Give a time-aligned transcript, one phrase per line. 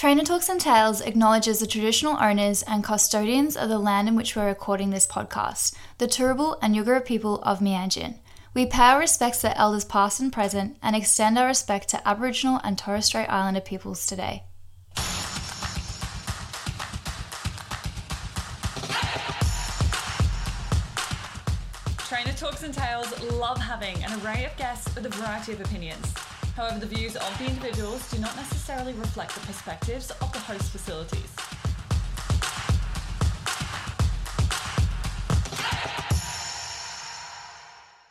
[0.00, 4.34] Trainer Talks and Tails acknowledges the traditional owners and custodians of the land in which
[4.34, 8.14] we're recording this podcast, the Turrbal and Yugara people of Mianjin.
[8.54, 12.62] We pay our respects to elders past and present and extend our respect to Aboriginal
[12.64, 14.44] and Torres Strait Islander peoples today.
[22.08, 26.14] Trainer Talks and Tails love having an array of guests with a variety of opinions.
[26.60, 30.70] However, the views of the individuals do not necessarily reflect the perspectives of the host
[30.70, 31.34] facilities.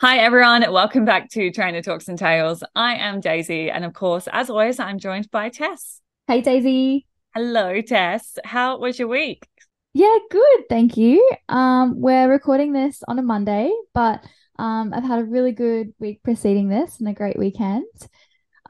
[0.02, 2.64] Hi everyone, welcome back to Trainer Talks and Tails.
[2.74, 6.02] I am Daisy, and of course, as always, I'm joined by Tess.
[6.26, 7.06] Hey Daisy.
[7.36, 8.40] Hello, Tess.
[8.44, 9.48] How was your week?
[9.94, 11.24] Yeah, good, thank you.
[11.50, 14.24] Um, we're recording this on a Monday, but
[14.58, 17.86] um, I've had a really good week preceding this and a great weekend.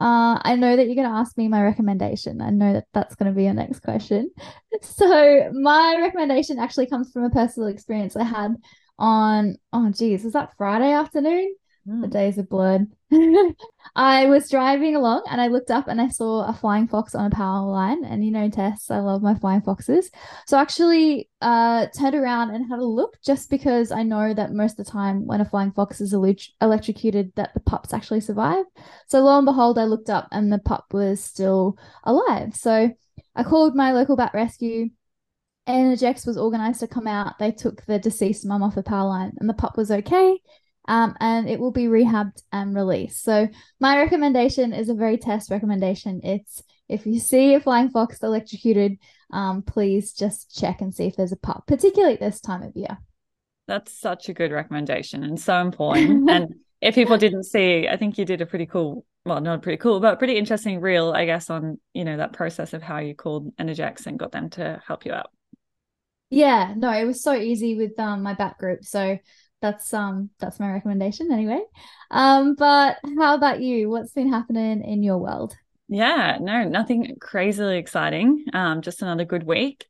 [0.00, 2.40] Uh, I know that you're going to ask me my recommendation.
[2.40, 4.30] I know that that's going to be your next question.
[4.82, 8.54] So, my recommendation actually comes from a personal experience I had
[9.00, 11.54] on, oh, geez, was that Friday afternoon?
[11.88, 12.02] Mm.
[12.02, 12.86] The days of blood.
[13.96, 17.26] I was driving along and I looked up and I saw a flying fox on
[17.26, 18.04] a power line.
[18.04, 20.10] And you know, Tess, I love my flying foxes.
[20.46, 24.52] So I actually uh, turned around and had a look just because I know that
[24.52, 26.12] most of the time when a flying fox is
[26.60, 28.64] electrocuted, that the pups actually survive.
[29.08, 32.54] So lo and behold, I looked up and the pup was still alive.
[32.54, 32.90] So
[33.34, 34.90] I called my local bat rescue.
[35.66, 37.38] Energex was organized to come out.
[37.38, 40.38] They took the deceased mum off the power line and the pup was okay
[40.90, 43.22] um, and it will be rehabbed and released.
[43.22, 43.46] So
[43.78, 46.20] my recommendation is a very test recommendation.
[46.24, 48.98] It's if you see a flying fox electrocuted,
[49.32, 52.74] um, please just check and see if there's a pup, particularly at this time of
[52.74, 52.98] year.
[53.68, 56.28] That's such a good recommendation and so important.
[56.30, 59.78] and if people didn't see, I think you did a pretty cool, well, not pretty
[59.78, 63.14] cool, but pretty interesting reel, I guess, on you know that process of how you
[63.14, 65.30] called Energex and got them to help you out.
[66.30, 68.84] Yeah, no, it was so easy with um my back group.
[68.84, 69.18] So
[69.60, 71.62] that's um that's my recommendation anyway.
[72.10, 73.90] Um, but how about you?
[73.90, 75.56] What's been happening in your world?
[75.88, 78.44] Yeah, no, nothing crazily exciting.
[78.52, 79.86] Um, just another good week.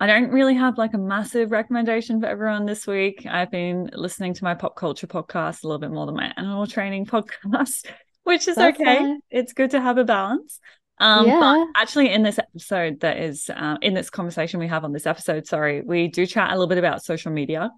[0.00, 3.24] I don't really have like a massive recommendation for everyone this week.
[3.30, 6.66] I've been listening to my pop culture podcast a little bit more than my animal
[6.66, 7.86] training podcast,
[8.24, 8.98] which is That's okay.
[8.98, 9.20] Fine.
[9.30, 10.58] It's good to have a balance.
[10.98, 11.40] Um, yeah.
[11.40, 15.06] but actually, in this episode, that is uh, in this conversation we have on this
[15.06, 17.70] episode, sorry, we do chat a little bit about social media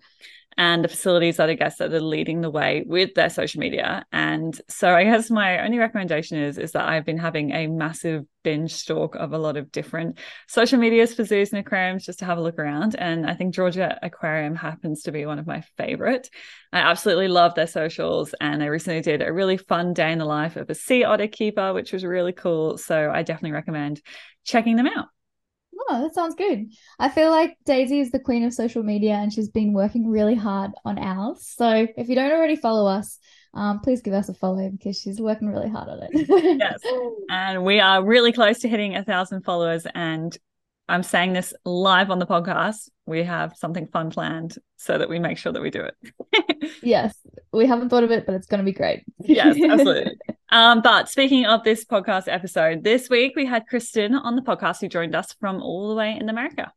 [0.59, 4.06] and the facilities that I guess that are leading the way with their social media.
[4.12, 8.25] And so I guess my only recommendation is is that I've been having a massive
[8.43, 12.25] binge stalk of a lot of different social medias for zoos and aquariums just to
[12.25, 12.94] have a look around.
[12.97, 16.31] And I think Georgia Aquarium happens to be one of my favorite.
[16.73, 18.34] I absolutely love their socials.
[18.41, 21.28] And I recently did a really fun day in the life of a sea otter
[21.28, 22.78] keeper, which was really cool.
[22.78, 24.00] So I definitely recommend
[24.44, 25.09] checking them out.
[25.89, 26.73] Oh, that sounds good.
[26.99, 30.35] I feel like Daisy is the queen of social media and she's been working really
[30.35, 31.53] hard on ours.
[31.57, 33.19] So if you don't already follow us,
[33.55, 36.11] um, please give us a follow because she's working really hard on it.
[36.61, 36.81] yes.
[37.31, 39.87] And we are really close to hitting a thousand followers.
[39.95, 40.37] And
[40.89, 42.89] I'm saying this live on the podcast.
[43.07, 46.73] We have something fun planned so that we make sure that we do it.
[46.83, 47.17] yes.
[47.53, 49.05] We haven't thought of it, but it's going to be great.
[49.19, 50.17] yes, absolutely.
[50.49, 54.81] Um, but speaking of this podcast episode, this week we had Kristyn on the podcast
[54.81, 56.73] who joined us from all the way in America.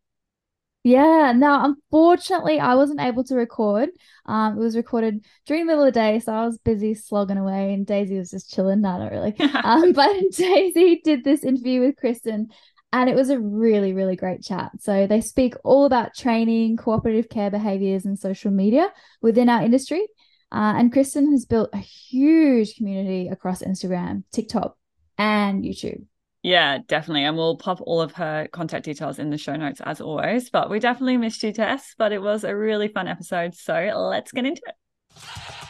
[0.83, 3.89] Yeah, now unfortunately I wasn't able to record.
[4.25, 7.37] Um, it was recorded during the middle of the day, so I was busy slogging
[7.37, 8.81] away, and Daisy was just chilling.
[8.81, 9.39] No, not really.
[9.63, 12.47] um, but Daisy did this interview with Kristyn,
[12.91, 14.71] and it was a really, really great chat.
[14.79, 18.91] So they speak all about training, cooperative care behaviors, and social media
[19.21, 20.07] within our industry.
[20.51, 24.75] Uh, and Kristyn has built a huge community across Instagram, TikTok,
[25.17, 26.05] and YouTube.
[26.41, 27.25] Yeah, definitely.
[27.25, 30.49] And we'll pop all of her contact details in the show notes as always.
[30.49, 31.93] But we definitely missed you, Tess.
[31.97, 33.53] But it was a really fun episode.
[33.55, 33.73] So
[34.09, 35.68] let's get into it.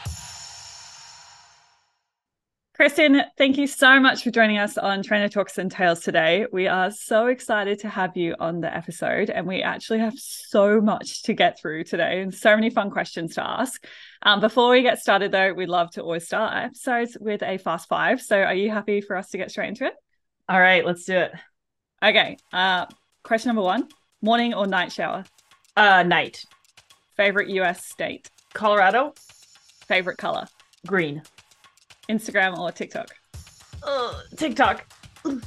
[2.80, 6.46] Kristyn, thank you so much for joining us on Trainer Talks and Tails today.
[6.50, 10.80] We are so excited to have you on the episode, and we actually have so
[10.80, 13.86] much to get through today and so many fun questions to ask.
[14.22, 17.86] Um, before we get started, though, we'd love to always start episodes with a fast
[17.86, 18.22] five.
[18.22, 19.92] So, are you happy for us to get straight into it?
[20.48, 21.32] All right, let's do it.
[22.02, 22.38] Okay.
[22.50, 22.86] Uh,
[23.22, 23.88] question number one
[24.22, 25.24] morning or night shower?
[25.76, 26.46] Uh, night.
[27.14, 28.30] Favorite US state?
[28.54, 29.12] Colorado.
[29.86, 30.46] Favorite color?
[30.86, 31.20] Green.
[32.08, 33.08] Instagram or TikTok?
[33.82, 34.86] Uh, TikTok.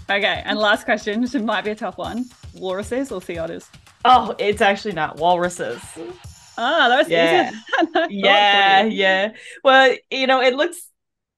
[0.08, 3.68] Okay, and last question, which might be a tough one: walruses or sea otters?
[4.06, 5.82] Oh, it's actually not walruses.
[6.60, 7.52] Ah, that was yeah,
[8.10, 9.32] yeah, yeah.
[9.64, 10.78] Well, you know, it looks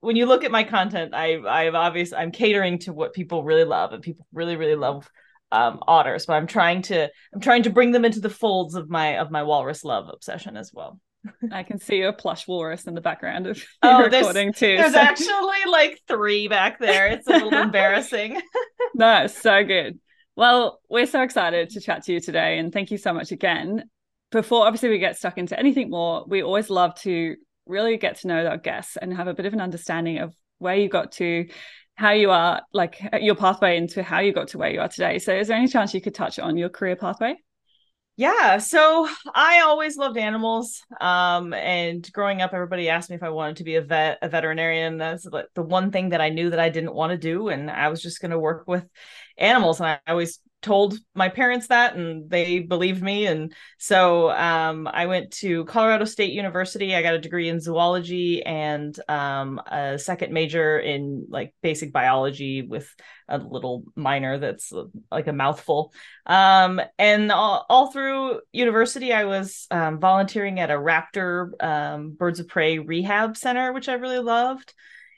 [0.01, 3.63] when you look at my content, I I've obviously I'm catering to what people really
[3.63, 5.09] love, and people really really love
[5.51, 8.89] um, otters, but I'm trying to I'm trying to bring them into the folds of
[8.89, 10.99] my of my walrus love obsession as well.
[11.51, 14.77] I can see a plush walrus in the background of Oh, you there's- recording too.
[14.77, 17.07] There's so- actually like three back there.
[17.07, 18.41] It's a little embarrassing.
[18.93, 19.99] no, so good.
[20.35, 23.85] Well, we're so excited to chat to you today, and thank you so much again.
[24.31, 27.35] Before obviously we get stuck into anything more, we always love to
[27.65, 30.75] really get to know our guests and have a bit of an understanding of where
[30.75, 31.47] you got to,
[31.95, 35.19] how you are, like your pathway into how you got to where you are today.
[35.19, 37.35] So, is there any chance you could touch on your career pathway?
[38.17, 40.81] Yeah, so I always loved animals.
[41.01, 44.29] Um, and growing up, everybody asked me if I wanted to be a vet, a
[44.29, 44.97] veterinarian.
[44.97, 47.69] That's like the one thing that I knew that I didn't want to do, and
[47.69, 48.85] I was just going to work with
[49.37, 49.81] animals.
[49.81, 53.27] And I always told my parents that, and they believed me.
[53.27, 56.95] And so um, I went to Colorado State University.
[56.95, 62.63] I got a degree in zoology and um, a second major in like basic biology
[62.63, 62.93] with
[63.29, 64.73] a little minor that's
[65.11, 65.93] like a mouthful.
[66.25, 72.39] Um, and all, all through university, I was um, volunteering at a raptor um, birds
[72.39, 74.73] of prey rehab center, which I really loved.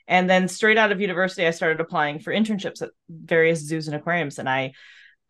[0.06, 3.96] And then straight out of university, I started applying for internships at various zoos and
[3.96, 4.38] aquariums.
[4.38, 4.72] And I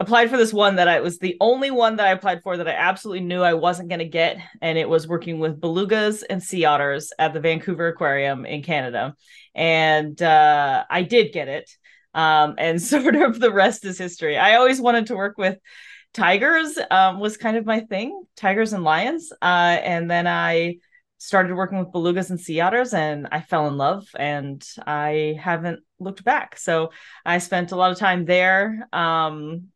[0.01, 2.69] applied for this one that I was the only one that I applied for that
[2.69, 4.39] I absolutely knew I wasn't going to get.
[4.63, 9.15] And it was working with belugas and sea otters at the Vancouver Aquarium in Canada.
[9.55, 11.71] And uh, I did get it.
[12.15, 14.39] Um, and sort of the rest is history.
[14.39, 15.59] I always wanted to work with
[16.15, 19.33] tigers, um, was kind of my thing, tigers and lions.
[19.43, 20.77] Uh, and then I
[21.19, 25.81] started working with belugas and sea otters, and I fell in love, and I haven't
[25.99, 26.57] looked back.
[26.57, 26.93] So
[27.27, 29.69] I spent a lot of time there um,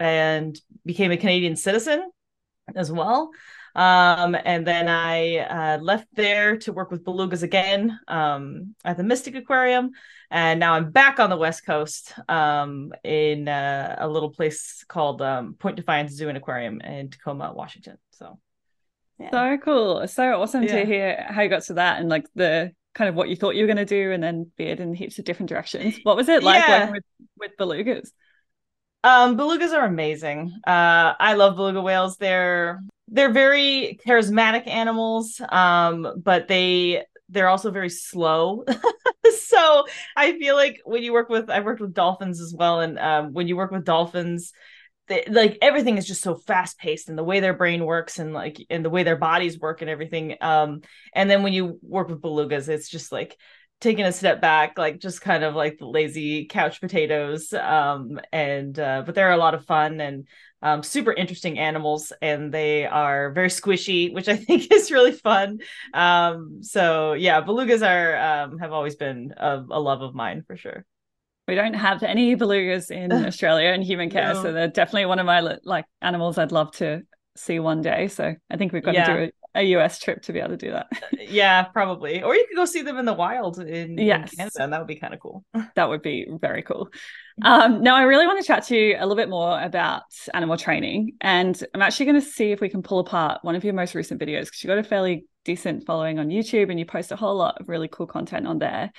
[0.00, 2.10] and became a Canadian citizen
[2.74, 3.30] as well.
[3.76, 9.04] Um, and then I uh, left there to work with belugas again um, at the
[9.04, 9.90] Mystic Aquarium.
[10.30, 15.22] And now I'm back on the West Coast um, in uh, a little place called
[15.22, 17.98] um, Point Defiance Zoo and Aquarium in Tacoma, Washington.
[18.10, 18.40] So,
[19.18, 19.30] yeah.
[19.30, 20.08] So cool.
[20.08, 20.80] So awesome Yeah.
[20.80, 23.54] to hear how you got to that and like the kind of what you thought
[23.54, 26.00] you were going to do and then veered in heaps of different directions.
[26.02, 26.78] What was it like Yeah.
[26.78, 27.04] working with,
[27.38, 28.10] with belugas?
[29.02, 30.52] Um, belugas are amazing.
[30.66, 32.16] Uh, I love beluga whales.
[32.16, 38.64] They're they're very charismatic animals, um, but they they're also very slow.
[39.38, 39.86] so
[40.16, 43.32] I feel like when you work with I've worked with dolphins as well, and um,
[43.32, 44.52] when you work with dolphins,
[45.08, 48.34] they, like everything is just so fast paced, and the way their brain works, and
[48.34, 50.36] like and the way their bodies work, and everything.
[50.42, 50.82] Um,
[51.14, 53.38] and then when you work with belugas, it's just like
[53.80, 58.78] taking a step back like just kind of like the lazy couch potatoes um and
[58.78, 60.26] uh but they're a lot of fun and
[60.62, 65.58] um super interesting animals and they are very squishy which i think is really fun
[65.94, 70.56] um so yeah belugas are um have always been a, a love of mine for
[70.56, 70.84] sure
[71.48, 74.34] We don't have any belugas in Australia in human care, No.
[74.34, 77.02] so they're definitely one of my like animals I'd love to
[77.36, 78.06] see one day.
[78.08, 78.96] So I think we've got Yeah.
[78.96, 80.88] to do a, US trip to be able to do that.
[81.18, 84.72] yeah probably or you could go see them in the wild in, in canada and
[84.72, 85.44] that would be kind of cool
[85.76, 86.90] that would be very cool.
[87.42, 90.02] Um, now, I really want to chat to you a little bit more about
[90.34, 91.12] animal training.
[91.20, 93.94] And I'm actually going to see if we can pull apart one of your most
[93.94, 97.16] recent videos because you've got a fairly decent following on YouTube and you post a
[97.16, 98.92] whole lot of really cool content on there.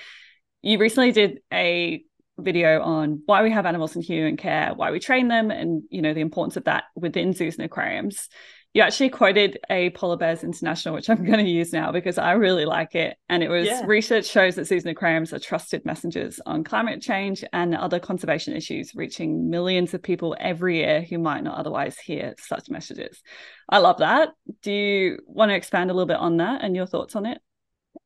[0.61, 2.03] You recently did a
[2.39, 6.01] video on why we have animals in human care, why we train them, and you
[6.01, 8.27] know the importance of that within zoos and aquariums.
[8.73, 12.33] You actually quoted a Polar Bears International, which I'm going to use now because I
[12.33, 13.17] really like it.
[13.27, 13.83] And it was Yeah.
[13.85, 18.55] research shows that zoos and aquariums are trusted messengers on climate change and other conservation
[18.55, 23.21] issues, reaching millions of people every year who might not otherwise hear such messages.
[23.67, 24.29] I love that.
[24.61, 27.39] Do you want to expand a little bit on that and your thoughts on it?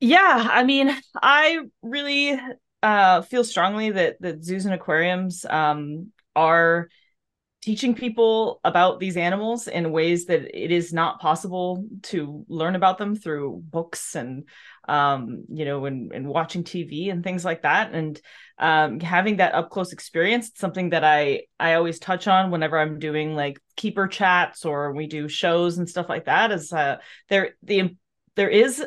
[0.00, 0.90] Yeah, I mean,
[1.22, 2.38] I really
[2.82, 6.88] uh feel strongly that that zoos and aquariums um are
[7.62, 12.98] teaching people about these animals in ways that it is not possible to learn about
[12.98, 14.44] them through books and
[14.88, 17.92] um you know and, and watching TV and things like that.
[17.92, 18.20] And
[18.58, 22.98] um having that up close experience something that I I always touch on whenever I'm
[22.98, 26.98] doing like keeper chats or we do shows and stuff like that is uh
[27.28, 27.96] there the
[28.36, 28.84] there is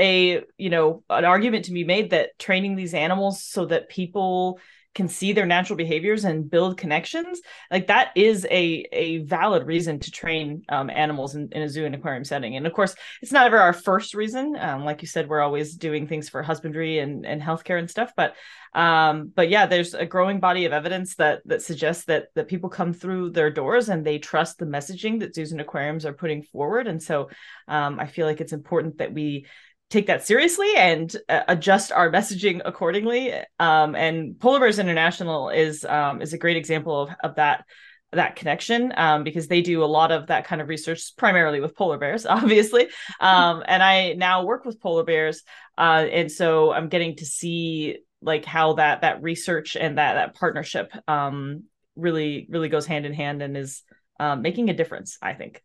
[0.00, 4.58] a you know an argument to be made that training these animals so that people
[4.94, 10.00] can see their natural behaviors and build connections like that is a a valid reason
[10.00, 12.56] to train um, animals in, in a zoo and aquarium setting.
[12.56, 14.56] And of course it's not ever our first reason.
[14.58, 18.12] Um, like you said we're always doing things for husbandry and and healthcare and stuff.
[18.16, 18.34] But
[18.72, 22.70] um but yeah there's a growing body of evidence that that suggests that that people
[22.70, 26.42] come through their doors and they trust the messaging that zoos and aquariums are putting
[26.42, 26.86] forward.
[26.86, 27.30] And so
[27.68, 29.46] um i feel like it's important that we
[29.90, 33.34] take that seriously and uh, adjust our messaging accordingly.
[33.58, 37.64] Um, and Polar Bears International is um, is a great example of, of that.
[38.12, 41.76] that connection um, because they do a lot of that kind of research primarily with
[41.76, 42.88] polar bears obviously
[43.20, 45.44] um, and i now work with polar bears
[45.78, 50.34] uh, and so i'm getting to see like how that that research and that that
[50.34, 51.62] partnership um,
[51.94, 53.84] really really goes hand in hand and is
[54.18, 55.62] um, making a difference i think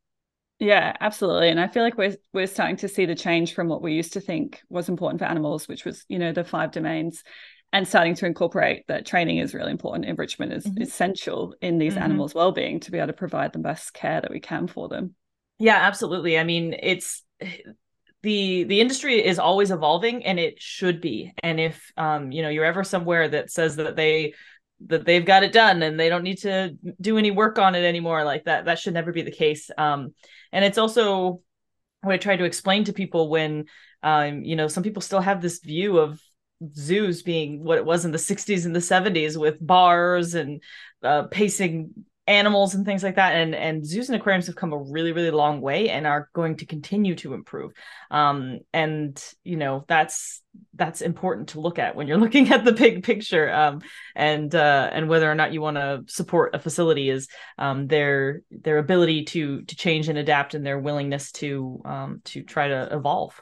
[0.60, 1.50] yeah, absolutely.
[1.50, 4.14] And I feel like we're we're starting to see the change from what we used
[4.14, 7.24] to think was important for animals, which was, you know, the five domains,
[7.74, 10.06] and starting to incorporate that training is really important.
[10.06, 10.82] Enrichment is mm-hmm.
[10.82, 12.04] essential in these mm-hmm.
[12.04, 15.16] animals' well-being to be able to provide the best care that we can for them.
[15.60, 16.38] Yeah, absolutely.
[16.38, 17.24] I mean, it's
[18.24, 21.34] the the industry is always evolving and it should be.
[21.44, 24.34] And if um, you know, you're ever somewhere that says that they
[24.88, 27.84] that they've got it done and they don't need to do any work on it
[27.84, 28.24] anymore.
[28.24, 29.72] Like that that should never be the case.
[29.78, 30.14] Um
[30.52, 31.42] and it's also
[32.02, 33.66] what i try to explain to people when
[34.04, 36.22] um you know some people still have this view of
[36.74, 40.64] zoos being what it was in the 60s and the 70s with bars and
[41.04, 41.92] uh, pacing
[42.28, 43.36] animals and things like that.
[43.36, 46.58] And and zoos and aquariums have come a really really long way and are going
[46.58, 47.74] to continue to improve.
[48.10, 50.42] Um and you know that's
[50.74, 53.52] that's important to look at when you're looking at the big picture.
[53.52, 53.82] Um
[54.16, 57.28] and uh and whether or not you want to support a facility is
[57.58, 62.44] um their their ability to to change and adapt and their willingness to um to
[62.44, 63.40] try to evolve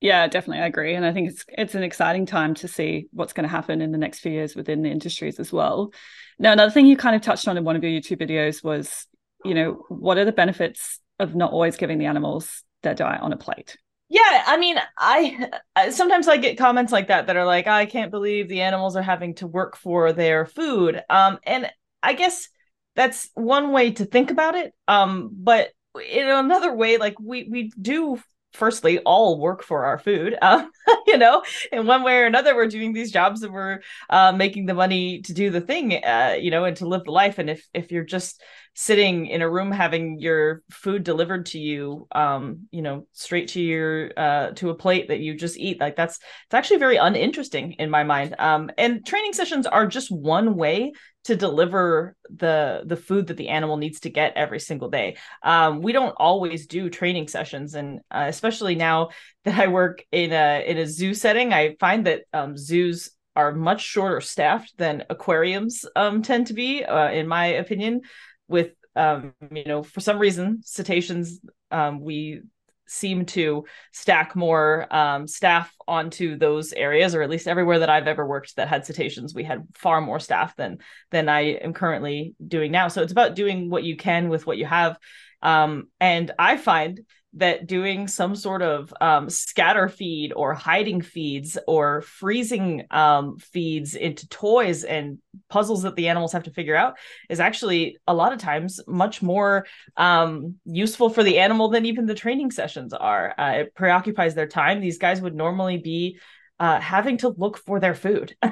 [0.00, 3.32] yeah, definitely, I agree, and I think it's it's an exciting time to see what's
[3.32, 5.92] going to happen in the next few years within the industries as well.
[6.38, 9.06] Now, another thing you kind of touched on in one of your YouTube videos was,
[9.44, 13.32] you know, what are the benefits of not always giving the animals their diet on
[13.32, 13.76] a plate?
[14.08, 15.50] Yeah, I mean, I
[15.90, 19.02] sometimes I get comments like that that are like, "I can't believe the animals are
[19.02, 21.70] having to work for their food," um, and
[22.02, 22.48] I guess
[22.94, 24.74] that's one way to think about it.
[24.86, 25.70] Um, but
[26.08, 28.20] in another way, like we we do
[28.56, 30.66] firstly all work for our food uh,
[31.06, 34.66] you know in one way or another we're doing these jobs and we're uh, making
[34.66, 37.38] the money to do the thing uh, you know and to live the life.
[37.38, 38.42] And if if you're just
[38.78, 43.60] sitting in a room having your food delivered to you um you know straight to
[43.60, 47.72] your uh to a plate that you just eat like that's it's actually very uninteresting
[47.72, 50.92] in my mind um and training sessions are just one way
[51.26, 55.16] to deliver the the food that the animal needs to get every single day.
[55.42, 59.08] Um, we don't always do training sessions, and uh, especially now
[59.44, 63.52] that I work in a in a zoo setting, I find that um, zoos are
[63.52, 68.02] much shorter staffed than aquariums um, tend to be, uh, in my opinion.
[68.48, 72.42] With um, you know, for some reason, cetaceans um, we
[72.86, 78.06] seem to stack more um, staff onto those areas, or at least everywhere that I've
[78.06, 80.78] ever worked that had cetaceans, we had far more staff than
[81.10, 82.88] than I am currently doing now.
[82.88, 84.96] So it's about doing what you can with what you have.
[85.42, 87.00] Um, and I find
[87.36, 93.94] that doing some sort of um, scatter feed or hiding feeds or freezing um, feeds
[93.94, 96.94] into toys and puzzles that the animals have to figure out
[97.28, 99.66] is actually a lot of times much more
[99.96, 103.34] um, useful for the animal than even the training sessions are.
[103.38, 104.80] Uh, it preoccupies their time.
[104.80, 106.18] These guys would normally be
[106.58, 108.36] uh, having to look for their food.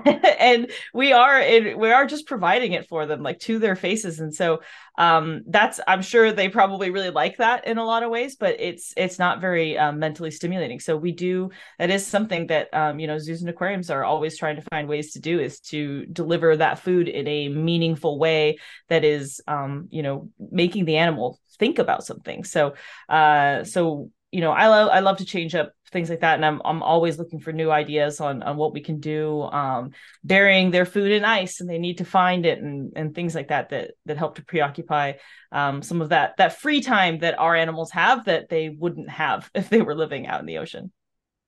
[0.44, 4.20] And we are in, we are just providing it for them like to their faces.
[4.20, 4.61] And so
[4.96, 8.61] um, that's i'm sure they probably really like that in a lot of ways but
[8.61, 10.80] it's it's not very um, mentally stimulating.
[10.80, 14.37] So we do that is something that um, you know zoos and aquariums are always
[14.37, 18.58] trying to find ways to do is to deliver that food in a meaningful way
[18.88, 22.44] that is um, you know making the animal think about something.
[22.44, 22.75] So
[23.08, 26.44] uh so you know i love i love to change up things like that and
[26.44, 29.92] i'm i'm always looking for new ideas on on what we can do um
[30.24, 33.48] burying their food in ice and they need to find it and and things like
[33.48, 35.12] that that that help to preoccupy
[35.52, 39.48] um some of that that free time that our animals have that they wouldn't have
[39.54, 40.92] if they were living out in the ocean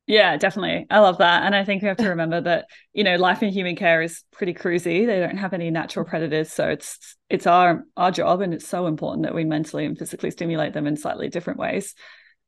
[0.09, 0.87] yeah, definitely.
[0.88, 1.43] I love that.
[1.43, 4.23] And I think we have to remember that, you know, life in human care is
[4.31, 5.05] pretty cruisy.
[5.05, 6.53] They don't have any natural predators.
[6.53, 10.31] So it's it's our our job and it's so important that we mentally and physically
[10.31, 11.97] stimulate them in slightly different ways.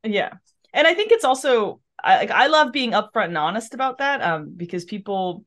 [0.05, 0.35] Yeah.
[0.73, 4.23] And I think it's also I like I love being upfront and honest about that
[4.23, 5.45] um because people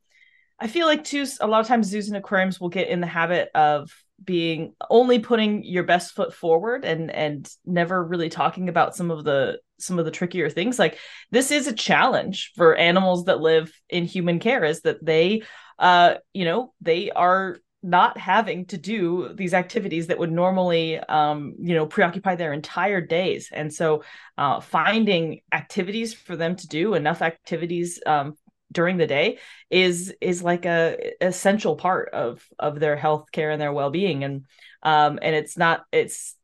[0.60, 3.08] I feel like too a lot of times zoos and aquariums will get in the
[3.08, 3.91] habit of
[4.24, 9.24] being only putting your best foot forward and and never really talking about some of
[9.24, 10.77] the some of the trickier things.
[10.77, 11.00] Like
[11.31, 15.41] this is a challenge for animals that live in human care is that they
[15.79, 21.55] uh you know they are not having to do these activities that would normally um,
[21.59, 23.50] you know preoccupy their entire days.
[23.51, 24.03] And so
[24.38, 28.35] uh, finding activities for them to do enough activities um,
[28.71, 33.61] during the day is is like a essential part of of their health care and
[33.61, 34.23] their well-being.
[34.23, 34.45] And
[34.83, 36.35] um and it's not it's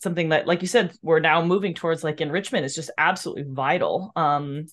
[0.00, 4.12] something that like you said we're now moving towards like enrichment is just absolutely vital.
[4.16, 4.66] Um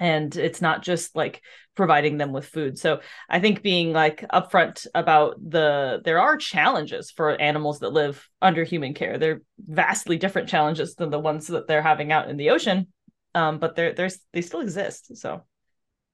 [0.00, 1.42] and it's not just like
[1.76, 2.78] providing them with food.
[2.78, 8.28] So i think being like upfront about the there are challenges for animals that live
[8.42, 9.18] under human care.
[9.18, 12.88] They're vastly different challenges than the ones that they're having out in the ocean
[13.34, 15.16] um, but they're there's they still exist.
[15.16, 15.42] So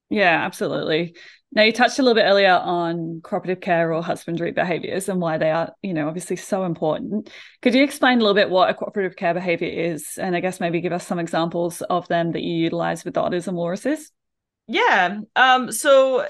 [0.08, 1.16] yeah, absolutely.
[1.52, 5.38] Now you touched a little bit earlier on cooperative care or husbandry behaviors and why
[5.38, 7.30] they are, you know, obviously so important.
[7.62, 10.60] Could you explain a little bit what a cooperative care behavior is and I guess
[10.60, 14.10] maybe give us some examples of them that you utilize with otters and walruses?
[14.66, 15.20] Yeah.
[15.34, 16.26] Um so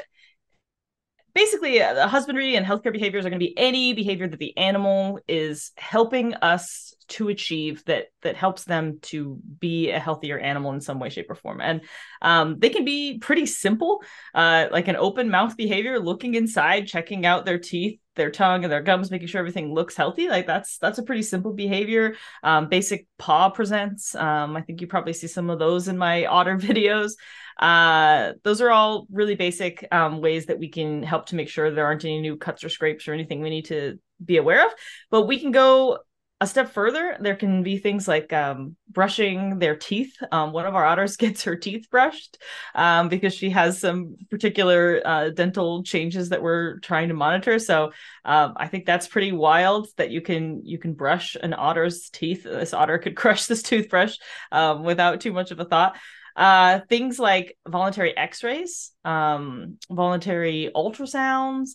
[1.36, 4.56] basically uh, the husbandry and healthcare behaviors are going to be any behavior that the
[4.56, 10.72] animal is helping us to achieve that that helps them to be a healthier animal
[10.72, 11.60] in some way shape or form.
[11.60, 11.82] And
[12.22, 14.02] um, they can be pretty simple
[14.34, 18.72] uh, like an open mouth behavior looking inside checking out their teeth their tongue and
[18.72, 20.30] their gums making sure everything looks healthy.
[20.30, 22.14] Like that's that's a pretty simple behavior.
[22.42, 26.26] Um, basic paw presents um, i think you probably see some of those in my
[26.36, 27.12] otter videos
[27.58, 31.70] uh, those are all really basic um, ways that we can help to make sure
[31.70, 34.72] there aren't any new cuts or scrapes or anything we need to be aware of
[35.10, 35.98] but we can go
[36.42, 40.14] a step further, there can be things like um, brushing their teeth.
[40.30, 42.38] Um, one of our otters gets her teeth brushed
[42.74, 47.58] um, because she has some particular uh, dental changes that we're trying to monitor.
[47.58, 47.92] So
[48.26, 52.44] um, I think that's pretty wild that you can you can brush an otter's teeth.
[52.44, 54.18] This otter could crush this toothbrush
[54.52, 55.96] um, without too much of a thought.
[56.36, 61.70] Uh, things like voluntary X-rays, um, voluntary ultrasounds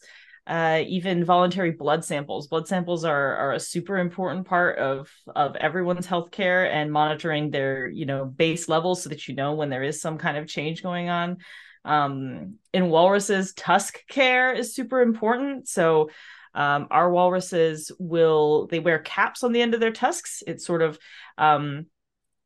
[0.47, 2.47] uh, even voluntary blood samples.
[2.47, 7.87] Blood samples are are a super important part of of everyone's healthcare and monitoring their
[7.87, 10.81] you know base levels so that you know when there is some kind of change
[10.81, 11.37] going on.
[11.85, 15.67] Um, in walruses, tusk care is super important.
[15.67, 16.09] So
[16.53, 20.41] um, our walruses will they wear caps on the end of their tusks.
[20.45, 20.97] It's sort of
[21.37, 21.85] um,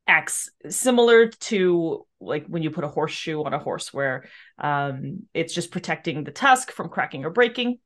[0.07, 4.25] acts similar to like when you put a horseshoe on a horse where
[4.59, 7.79] um, it's just protecting the tusk from cracking or breaking.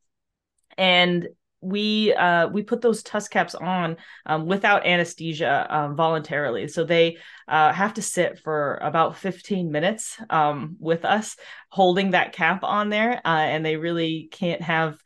[0.78, 1.28] And
[1.62, 6.68] we uh, we put those tusk caps on um, without anesthesia um, voluntarily.
[6.70, 11.36] So they uh, have to sit for about 15 minutes um, with us
[11.70, 14.98] holding that cap on there uh, and they really can't have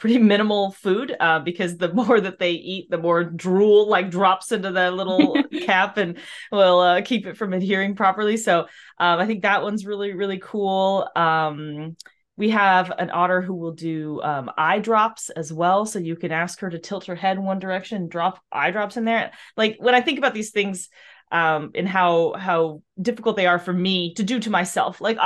[0.00, 4.50] pretty minimal food uh, because the more that they eat the more drool like drops
[4.50, 6.18] into the little cap and
[6.50, 8.60] will uh, keep it from adhering properly so
[8.98, 11.96] um, i think that one's really really cool um,
[12.40, 15.84] we have an otter who will do um, eye drops as well.
[15.84, 18.70] So you can ask her to tilt her head in one direction, and drop eye
[18.70, 19.32] drops in there.
[19.58, 20.88] Like when I think about these things,
[21.30, 25.18] um, and how how difficult they are for me to do to myself, like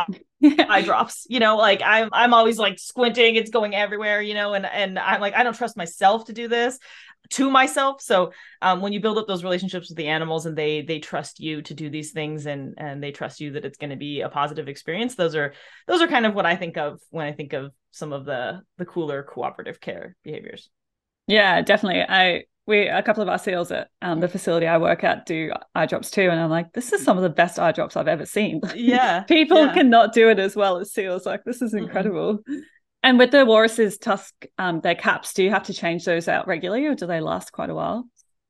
[0.69, 1.27] eye drops.
[1.29, 4.21] You know, like I'm I'm always like squinting, it's going everywhere.
[4.21, 6.79] You know, and and I'm like I don't trust myself to do this
[7.31, 10.83] to myself so um, when you build up those relationships with the animals and they
[10.83, 13.91] they trust you to do these things and and they trust you that it's going
[13.91, 15.55] to be a positive experience those are
[15.87, 18.61] those are kind of what i think of when i think of some of the
[18.79, 20.69] the cooler cooperative care behaviors
[21.27, 25.05] yeah definitely i we a couple of our seals at um, the facility I work
[25.05, 27.73] at do eye drops too, and I'm like, this is some of the best eye
[27.73, 28.61] drops I've ever seen.
[28.75, 29.75] Yeah, people yeah.
[29.75, 31.27] cannot do it as well as seals.
[31.27, 32.39] Like this is incredible.
[32.39, 32.59] Mm-hmm.
[33.03, 36.47] And with the walruses' tusk, um, their caps, do you have to change those out
[36.47, 38.07] regularly or do they last quite a while?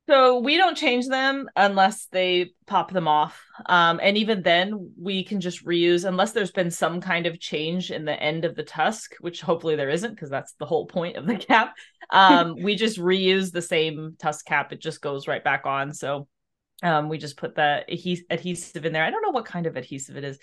[0.06, 3.42] So we don't change them unless they pop them off.
[3.66, 7.90] Um, and even then, we can just reuse unless there's been some kind of change
[7.90, 11.16] in the end of the tusk, which hopefully there isn't because that's the whole point
[11.16, 11.74] of the cap.
[12.10, 15.94] Um, we just reuse the same tusk cap; it just goes right back on.
[15.94, 16.28] So
[16.82, 17.84] um, we just put the
[18.28, 19.04] adhesive in there.
[19.04, 20.38] I don't know what kind of adhesive it is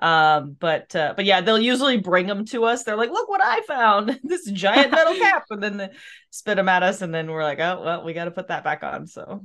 [0.00, 2.84] um but uh, but yeah they'll usually bring them to us.
[2.84, 4.20] They're like look what i found.
[4.24, 5.90] This giant metal cap and then they
[6.30, 8.64] spit them at us and then we're like oh well we got to put that
[8.64, 9.42] back on so.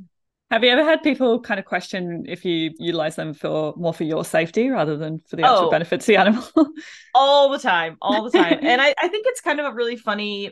[0.49, 4.03] Have you ever had people kind of question if you utilize them for more for
[4.03, 6.43] your safety rather than for the actual oh, benefits of the animal?
[7.15, 8.59] All the time all the time.
[8.61, 10.51] And I, I think it's kind of a really funny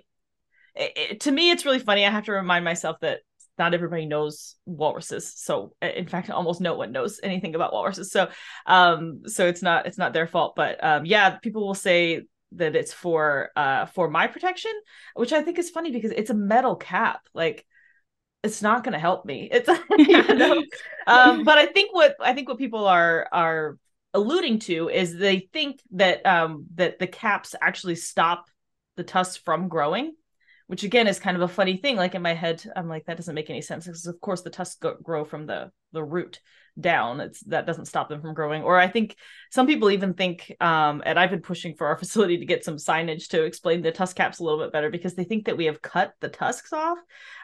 [0.76, 2.06] it, it, to me it's really funny.
[2.06, 3.20] I have to remind myself that
[3.60, 5.34] not everybody knows walruses.
[5.36, 8.12] So in fact almost no one knows anything about walruses.
[8.12, 8.30] So
[8.66, 10.56] um so it's not it's not their fault.
[10.56, 14.72] But um yeah people will say that it's for uh for my protection
[15.14, 17.22] which i think is funny because it's a metal cap.
[17.34, 17.66] Like
[18.42, 19.50] it's not going to help me.
[19.54, 19.68] It's
[19.98, 20.64] you know?
[21.06, 23.78] Um but i think what i think what people are are
[24.14, 28.46] alluding to is they think that um that the caps actually stop
[28.96, 30.14] the tusks from growing
[30.70, 33.18] which again is kind of a funny thing like in my head i'm like that
[33.18, 36.40] doesn't make any sense because of course the tusks grow from the the root
[36.80, 39.16] down it's that doesn't stop them from growing or i think
[39.50, 42.78] some people even think um and i've been pushing for our facility to get some
[42.78, 45.66] signage to explain the tusk caps a little bit better because they think that we
[45.66, 47.00] have cut the tusks off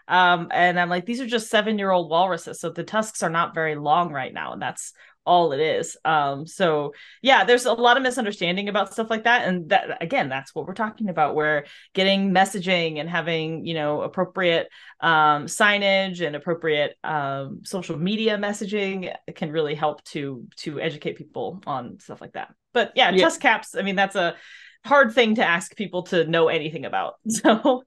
[0.08, 3.30] um and i'm like these are just seven year old walruses so the tusks are
[3.30, 4.94] not very long right now and that's
[5.26, 5.98] all it is.
[6.06, 9.48] Um so yeah there's a lot of misunderstanding about stuff like that.
[9.48, 14.02] And that again that's what we're talking about where getting messaging and having you know
[14.02, 14.68] appropriate
[15.02, 21.62] um signage and appropriate um social media messaging can really help to to educate people
[21.66, 22.54] on stuff like that.
[22.74, 23.24] But yeah, yeah.
[23.24, 24.36] tusk caps i mean that's a
[24.86, 27.16] hard thing to ask people to know anything about.
[27.30, 27.84] So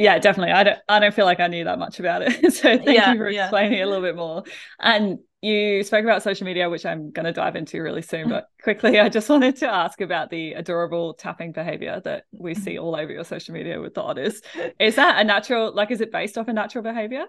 [0.00, 0.52] yeah definitely.
[0.52, 2.52] I don't i don't feel like i knew that much about it.
[2.52, 3.44] So thank yeah, you for yeah.
[3.44, 4.44] explaining a little bit more.
[4.78, 8.30] And you spoke about social media which i'm going to dive into really soon mm-hmm.
[8.30, 12.62] but quickly i just wanted to ask about the adorable tapping behavior that we mm-hmm.
[12.62, 14.42] see all over your social media with the otters.
[14.78, 17.24] Is that a natural like is it based off a natural behavior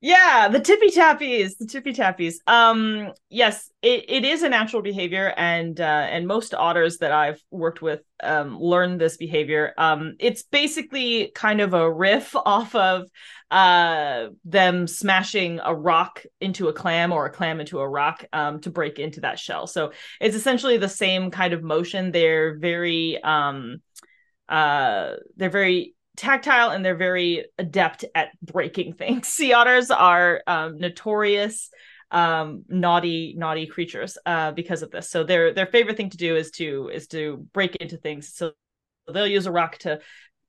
[0.00, 2.34] yeah, the tippy tappies, the tippy tappies.
[2.46, 7.40] Um, yes, it, it is a natural behavior, and uh, and most otters that I've
[7.50, 9.72] worked with um, learn this behavior.
[9.78, 13.08] Um, it's basically kind of a riff off of
[13.50, 18.60] uh, them smashing a rock into a clam or a clam into a rock um,
[18.60, 19.66] to break into that shell.
[19.66, 22.12] So it's essentially the same kind of motion.
[22.12, 23.80] They're very um,
[24.50, 29.28] uh, they're very tactile and they're very adept at breaking things.
[29.28, 31.70] Sea otters are um, notorious
[32.10, 35.10] um, naughty naughty creatures uh, because of this.
[35.10, 38.34] So their their favorite thing to do is to is to break into things.
[38.34, 38.52] So
[39.12, 40.00] they'll use a rock to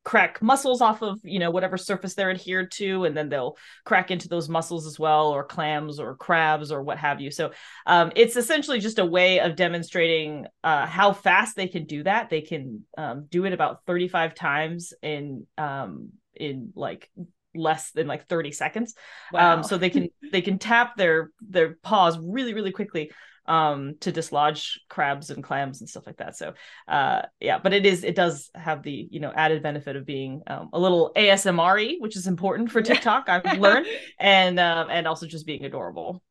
[0.06, 4.12] crack mussels off of you know whatever surface they're adhered to and then they'll crack
[4.12, 7.32] into those mussels as well or clams or crabs or what have you.
[7.32, 7.52] So
[7.88, 12.30] um, it's essentially just a way of demonstrating uh, how fast they can do that.
[12.30, 17.10] They can um, do it about 35 times in um, in like
[17.56, 18.94] less than like 30 seconds.
[19.34, 19.62] Um, wow.
[19.64, 23.12] so they can they can tap their their paws really really quickly
[23.48, 26.38] um to dislodge crabs and clams and stuff like that.
[26.38, 26.54] So
[26.88, 30.42] uh yeah but it is it does have the you know added benefit of being
[30.48, 33.86] um, a little asmr which is important for tiktok i've learned
[34.20, 36.22] and um and also just being adorable.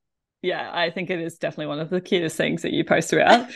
[0.43, 3.51] Yeah i think it is definitely one of the cutest things that you post about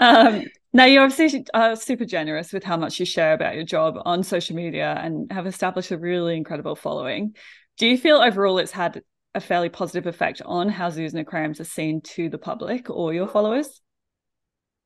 [0.00, 3.96] um now you're obviously uh, super generous with how much you share about your job
[4.04, 7.34] on social media and have established a really incredible following.
[7.78, 9.02] Do you feel overall it's had
[9.34, 13.14] a fairly positive effect on how zoos and aquariums are seen to the public or
[13.14, 13.80] your followers?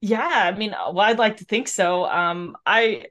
[0.00, 2.04] Yeah, I mean, well, I'd like to think so.
[2.04, 3.06] Um, I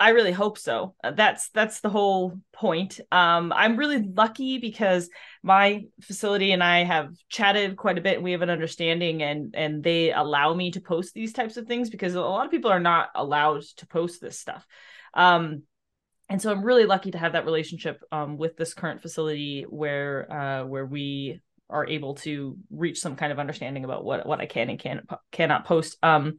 [0.00, 0.94] I really hope so.
[1.04, 3.00] Uh, that's that's the whole point.
[3.12, 5.10] Um, I'm really lucky because
[5.42, 8.14] my facility and I have chatted quite a bit.
[8.14, 11.66] And we have an understanding, and and they allow me to post these types of
[11.66, 14.66] things because a lot of people are not allowed to post this stuff.
[15.12, 15.64] Um,
[16.30, 20.32] and so I'm really lucky to have that relationship um, with this current facility where
[20.32, 24.46] uh, where we are able to reach some kind of understanding about what what I
[24.46, 25.98] can and can cannot post.
[26.04, 26.38] Um,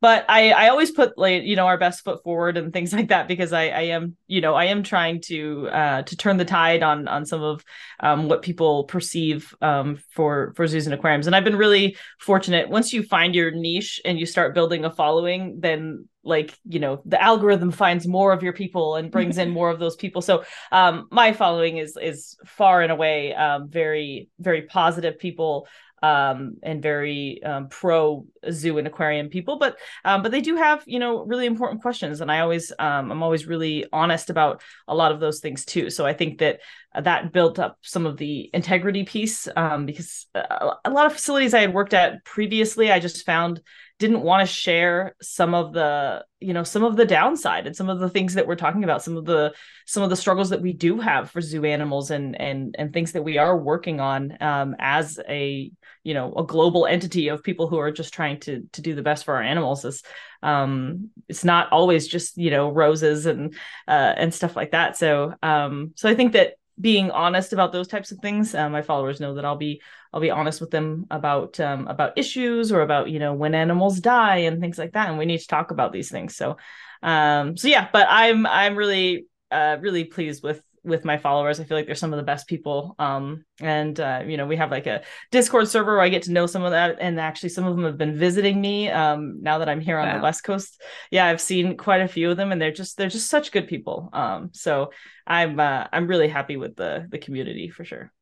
[0.00, 3.08] but I I always put like you know our best foot forward and things like
[3.08, 6.44] that because I I am you know I am trying to uh, to turn the
[6.44, 7.64] tide on on some of
[7.98, 12.68] um, what people perceive um, for for zoos and aquariums and I've been really fortunate
[12.68, 17.02] once you find your niche and you start building a following then like you know
[17.04, 20.22] the algorithm finds more of your people and brings in more of those people.
[20.22, 25.68] So um my following is is far and away um very very positive people
[26.02, 29.58] um and very um, pro zoo and aquarium people.
[29.58, 32.20] But um but they do have you know really important questions.
[32.20, 35.90] And i always um i'm always really honest about a lot of those things too.
[35.90, 36.60] So i think that
[36.94, 41.12] uh, that built up some of the integrity piece um because uh, a lot of
[41.12, 43.60] facilities i had worked at previously i just found
[43.98, 47.88] didn't want to share some of the you know some of the downside and some
[47.88, 49.52] of the things that we're talking about some of the
[49.86, 53.12] some of the struggles that we do have for zoo animals and and and things
[53.12, 55.70] that we are working on um, as a
[56.02, 59.02] you know a global entity of people who are just trying to to do the
[59.02, 60.02] best for our animals is
[60.42, 63.54] um it's not always just you know roses and
[63.86, 64.96] uh and stuff like that.
[64.96, 68.54] So um so i think that being honest about those types of things.
[68.54, 69.80] Uh, my followers know that I'll be
[70.12, 74.00] I'll be honest with them about um, about issues or about you know when animals
[74.00, 76.36] die and things like that, and we need to talk about these things.
[76.36, 76.56] So,
[77.02, 81.58] um, so yeah, but I'm I'm really uh, really pleased with with my followers.
[81.58, 82.94] I feel like they're some of the best people.
[82.98, 86.32] Um, and uh, you know, we have like a Discord server where I get to
[86.32, 88.90] know some of that, and actually some of them have been visiting me.
[88.90, 90.16] Um, now that I'm here on wow.
[90.16, 93.08] the West Coast, yeah, I've seen quite a few of them, and they're just they're
[93.08, 94.10] just such good people.
[94.12, 94.90] Um, so
[95.26, 98.12] I'm uh, I'm really happy with the the community for sure.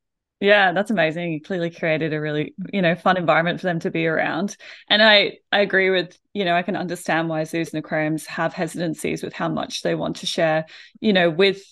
[0.43, 1.33] Yeah, that's amazing.
[1.33, 4.57] You clearly created a really, you know, fun environment for them to be around.
[4.89, 8.53] And I I agree with, you know, I can understand why zoos and aquariums have
[8.53, 10.67] hesitancies with how much they want to share,
[10.99, 11.63] you know, with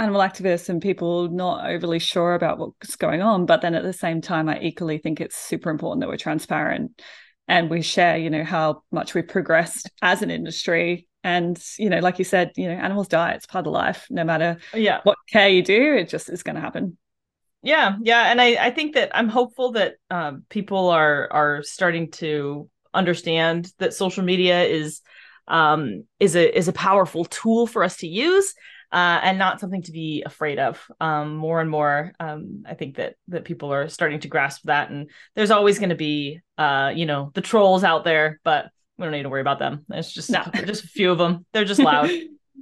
[0.00, 3.46] animal activists and people not overly sure about what's going on.
[3.46, 7.00] But then at the same time, I equally think it's super important that we're transparent
[7.46, 11.98] and we share, you know, how much we've progressed as an industry and you know
[11.98, 15.18] like you said you know animals die it's part of life no matter yeah what
[15.28, 16.96] care you do it just is going to happen
[17.66, 22.10] yeah yeah and i i think that i'm hopeful that um, people are are starting
[22.10, 25.02] to understand that social media is
[25.48, 28.54] um is a is a powerful tool for us to use
[28.92, 30.82] uh, and not something to be afraid of.
[31.00, 34.90] Um, more and more, um, I think that that people are starting to grasp that,
[34.90, 39.04] and there's always going to be, uh, you know, the trolls out there, but we
[39.04, 39.84] don't need to worry about them.
[39.90, 40.44] It's just no.
[40.64, 41.44] just a few of them.
[41.52, 42.10] They're just loud.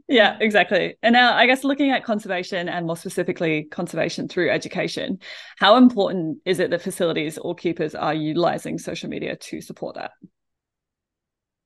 [0.09, 0.97] Yeah, exactly.
[1.03, 5.19] And now, I guess looking at conservation and more specifically conservation through education,
[5.59, 10.13] how important is it that facilities or keepers are utilizing social media to support that?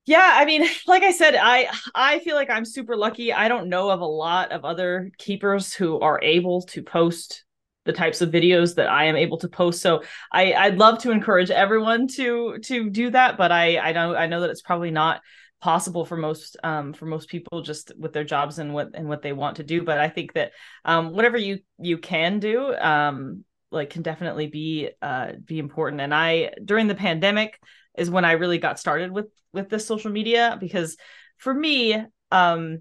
[0.09, 3.69] yeah i mean like i said i i feel like i'm super lucky i don't
[3.69, 7.45] know of a lot of other keepers who are able to post
[7.85, 11.11] the types of videos that i am able to post so i i'd love to
[11.11, 14.91] encourage everyone to to do that but i i know i know that it's probably
[14.91, 15.21] not
[15.61, 19.23] possible for most um for most people just with their jobs and what and what
[19.23, 20.53] they want to do but i think that
[20.85, 26.01] um whatever you you can do um like can definitely be uh be important.
[26.01, 27.61] And i during the pandemic
[27.97, 30.97] is when I really got started with with this social media because
[31.37, 32.79] for me um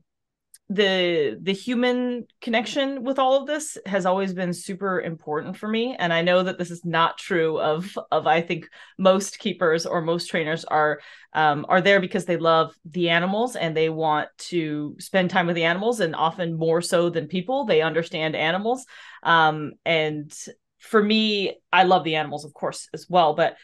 [0.70, 5.96] the the human connection with all of this has always been super important for me
[5.98, 10.02] and i know that this is not true of of i think most keepers or
[10.02, 11.00] most trainers are
[11.34, 15.56] um, are there because they love the animals and they want to spend time with
[15.56, 18.86] the animals and often more so than people they understand animals
[19.24, 20.34] um, and
[20.80, 23.56] for me i love the animals of course as well but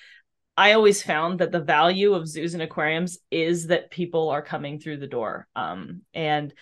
[0.56, 4.80] I always found that the value of zoos and aquariums is that people are coming
[4.80, 5.48] through the door.
[5.56, 6.54] Um, and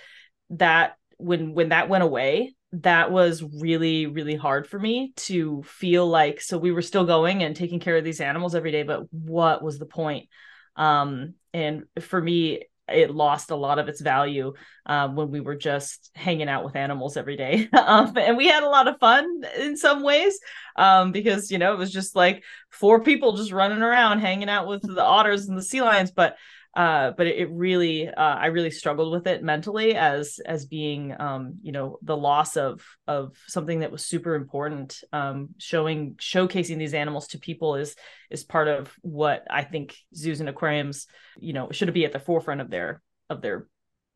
[0.51, 6.07] that when when that went away, that was really really hard for me to feel
[6.07, 9.03] like so we were still going and taking care of these animals every day, but
[9.11, 10.29] what was the point?
[10.75, 14.53] Um, and for me, it lost a lot of its value
[14.85, 17.69] um, when we were just hanging out with animals every day.
[17.77, 20.39] um, and we had a lot of fun in some ways
[20.75, 24.67] um, because, you know, it was just like four people just running around hanging out
[24.67, 26.11] with the otters and the sea lions.
[26.11, 26.35] But
[26.75, 31.13] uh, but it, it really uh, I really struggled with it mentally as as being
[31.19, 35.03] um, you know the loss of of something that was super important.
[35.11, 37.95] Um, showing showcasing these animals to people is
[38.29, 41.07] is part of what I think zoos and aquariums
[41.39, 43.67] you know should be at the forefront of their of their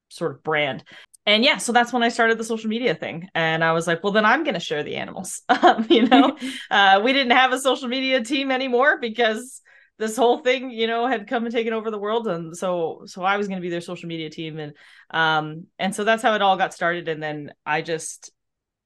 [0.09, 0.83] sort of brand.
[1.25, 3.27] And yeah, so that's when I started the social media thing.
[3.33, 5.41] And I was like, well, then I'm going to share the animals.
[5.89, 6.37] You know,
[6.71, 9.61] uh, we didn't have a social media team anymore because
[9.97, 13.23] this whole thing you know had come and taken over the world and so so
[13.23, 14.73] i was going to be their social media team and
[15.11, 18.31] um and so that's how it all got started and then i just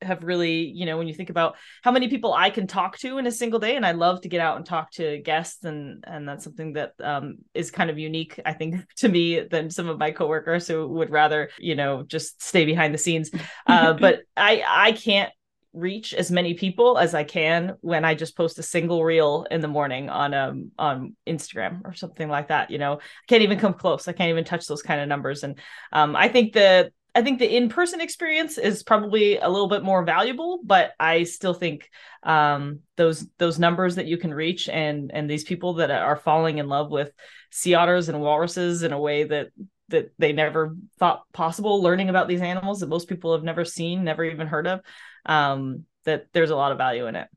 [0.02, 3.18] have really you know when you think about how many people i can talk to
[3.18, 6.04] in a single day and i love to get out and talk to guests and
[6.08, 9.90] and that's something that um is kind of unique i think to me than some
[9.90, 13.30] of my coworkers who would rather you know just stay behind the scenes.
[13.68, 15.32] Uh but i i can't
[15.74, 19.62] reach as many people as I can when I just post a single reel in
[19.62, 22.72] the morning on um on Instagram or something like that.
[22.72, 24.08] You know, I can't even come close.
[24.08, 25.44] I can't even touch those kind of numbers.
[25.44, 25.60] And
[25.92, 30.04] um, I think the I think the in-person experience is probably a little bit more
[30.04, 31.90] valuable, but I still think
[32.24, 36.60] um, those those numbers that you can reach and and these people that are falling
[36.60, 37.12] in love with
[37.52, 39.50] sea otters and walruses in a way that
[39.90, 44.04] that they never thought possible learning about these animals that most people have never seen
[44.04, 44.82] never even heard of
[45.26, 47.28] um, that there's a lot of value in it.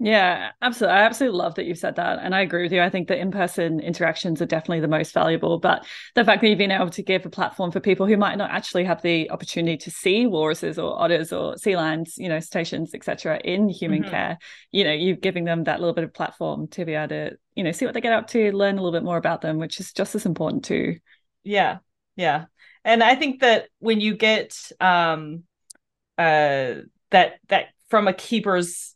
[0.00, 0.98] Yeah, absolutely.
[0.98, 2.18] I absolutely love that you've said that.
[2.20, 2.82] And I agree with you.
[2.82, 5.58] I think that in person interactions are definitely the most valuable.
[5.60, 8.36] But the fact that you've been able to give a platform for people who might
[8.36, 12.40] not actually have the opportunity to see walruses or otters or sea lions, you know,
[12.40, 14.10] stations, etc., in human mm-hmm.
[14.10, 14.38] care,
[14.72, 17.62] you know, you're giving them that little bit of platform to be able to, you
[17.62, 19.78] know, see what they get up to, learn a little bit more about them, which
[19.78, 20.96] is just as important too.
[21.44, 21.78] Yeah.
[22.16, 22.46] Yeah.
[22.84, 25.44] And I think that when you get um
[26.18, 26.74] uh
[27.14, 28.94] that that from a keeper's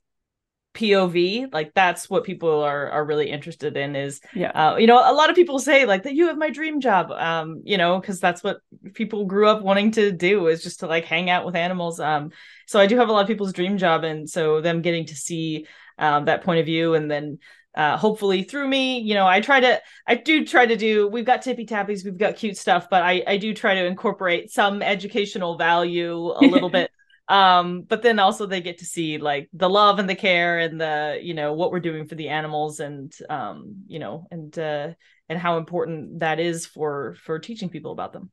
[0.74, 3.96] POV, like that's what people are are really interested in.
[3.96, 6.50] Is yeah, uh, you know, a lot of people say like that you have my
[6.50, 8.59] dream job, um, you know, because that's what
[8.94, 12.00] people grew up wanting to do is just to like hang out with animals.
[12.00, 12.31] Um,
[12.66, 15.16] so I do have a lot of people's dream job, and so them getting to
[15.16, 15.66] see
[15.98, 17.38] um, that point of view, and then
[17.74, 21.26] uh, hopefully through me you know i try to i do try to do we've
[21.26, 24.83] got tippy tappies we've got cute stuff but i i do try to incorporate some
[24.83, 26.90] educational value a little bit
[27.29, 30.81] um but then also they get to see like the love and the care and
[30.81, 34.88] the you know what we're doing for the animals and um you know and uh
[35.29, 38.31] and how important that is for for teaching people about them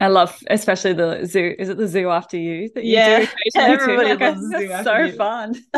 [0.00, 1.56] I love, especially the zoo.
[1.58, 3.28] Is it the zoo after you that you yeah, do?
[3.56, 5.12] Everybody like, loves the zoo after so you.
[5.16, 5.54] fun.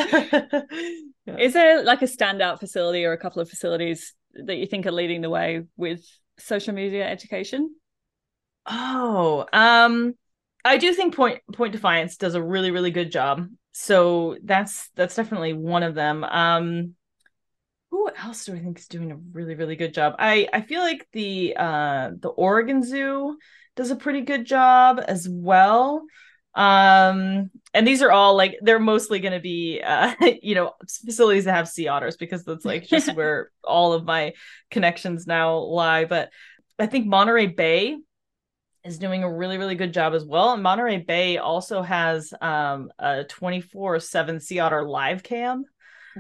[1.24, 1.36] yeah.
[1.38, 4.92] Is there like a standout facility or a couple of facilities that you think are
[4.92, 6.04] leading the way with
[6.38, 7.74] social media education?
[8.66, 10.14] Oh, um,
[10.64, 13.46] I do think Point Point Defiance does a really really good job.
[13.72, 16.94] so that's that's definitely one of them um
[17.90, 20.14] who else do I think is doing a really really good job?
[20.18, 23.36] I I feel like the uh the Oregon Zoo
[23.76, 26.04] does a pretty good job as well.
[26.54, 31.44] Um and these are all like they're mostly going to be uh you know facilities
[31.44, 34.34] that have sea otters because that's like just where all of my
[34.70, 36.30] connections now lie, but
[36.78, 37.96] I think Monterey Bay
[38.84, 40.52] is doing a really really good job as well.
[40.52, 45.64] And Monterey Bay also has um a 24/7 sea otter live cam.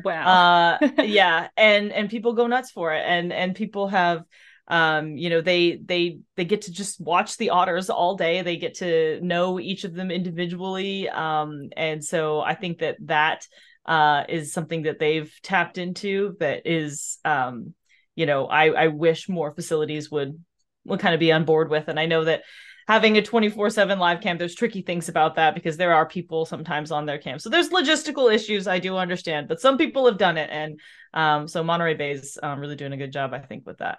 [0.04, 0.78] Wow.
[0.80, 3.04] uh yeah, and and people go nuts for it.
[3.06, 4.24] And and people have
[4.68, 8.42] um you know they they they get to just watch the otters all day.
[8.42, 11.08] They get to know each of them individually.
[11.08, 13.46] Um and so i think that that
[13.86, 17.74] uh is something that they've tapped into that is um
[18.14, 20.38] you know i i wish more facilities would
[20.84, 22.42] would kind of be on board with and i know that
[22.90, 26.90] having a 24/7 live cam there's tricky things about that because there are people sometimes
[26.90, 27.38] on their cam.
[27.38, 30.80] So there's logistical issues I do understand, but some people have done it and
[31.14, 33.98] um, so Monterey Bay's um, really doing a good job I think with that.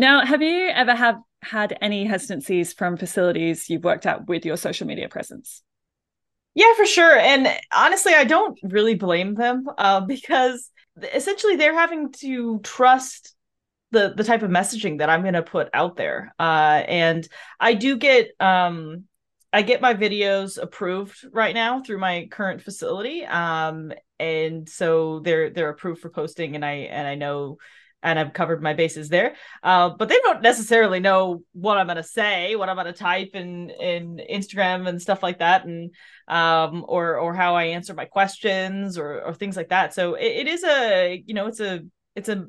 [0.00, 4.56] Now, have you ever have had any hesitancies from facilities you've worked at with your
[4.56, 5.62] social media presence?
[6.56, 7.16] Yeah, for sure.
[7.16, 10.68] And honestly, I don't really blame them uh, because
[11.14, 13.35] essentially they're having to trust
[13.90, 16.34] the the type of messaging that I'm going to put out there.
[16.38, 17.26] Uh, and
[17.60, 19.04] I do get um,
[19.52, 23.24] I get my videos approved right now through my current facility.
[23.24, 27.58] Um, and so they're they're approved for posting, and I and I know
[28.02, 29.34] and I've covered my bases there.
[29.62, 33.70] Uh, but they don't necessarily know what I'm gonna say, what I'm gonna type in
[33.70, 35.94] in Instagram and stuff like that, and
[36.28, 39.94] um, or or how I answer my questions or or things like that.
[39.94, 41.80] So it, it is a you know it's a
[42.14, 42.46] it's a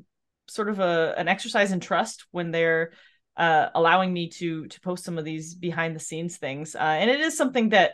[0.48, 2.92] sort of a an exercise in trust when they're
[3.36, 6.74] uh, allowing me to to post some of these behind the scenes things.
[6.74, 7.92] Uh, and it is something that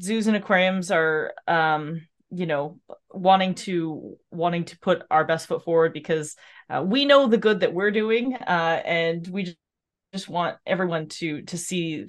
[0.00, 2.78] zoos and aquariums are um, you know
[3.10, 6.36] wanting to wanting to put our best foot forward because
[6.68, 9.56] uh, we know the good that we're doing uh, and we
[10.12, 12.06] just want everyone to to see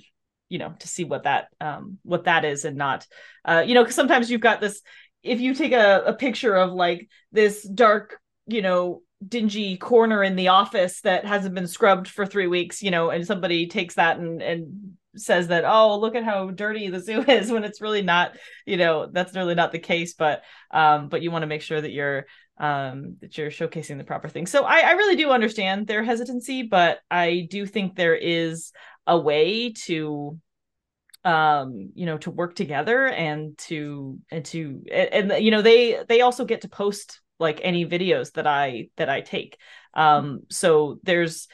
[0.49, 3.05] you know to see what that um what that is and not.
[3.45, 4.81] Uh you know because sometimes you've got this
[5.23, 10.35] if you take a, a picture of like this dark you know dingy corner in
[10.35, 14.17] the office that hasn't been scrubbed for three weeks, you know, and somebody takes that
[14.17, 18.01] and and says that, oh, look at how dirty the zoo is when it's really
[18.01, 20.13] not, you know, that's really not the case.
[20.13, 22.25] But um, but you want to make sure that you're
[22.57, 24.45] um that you're showcasing the proper thing.
[24.45, 28.71] So I, I really do understand their hesitancy, but I do think there is
[29.07, 30.39] a way to
[31.25, 36.01] um you know to work together and to and to and, and you know they
[36.07, 39.57] they also get to post like any videos that I that I take.
[39.93, 41.47] Um, so there's